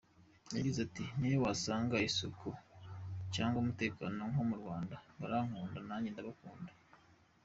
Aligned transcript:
Yagize 0.55 0.79
ati 0.87 1.03
“Ni 1.17 1.27
he 1.31 1.37
wasanga 1.43 2.03
isuku 2.09 2.49
cyangwa 3.33 3.57
umutekano 3.63 4.21
nko 4.31 4.43
mu 4.49 4.55
Rwanda? 4.61 4.95
Barankunda 5.19 5.79
nanjye 5.87 6.09
ndabakunda. 6.11 6.71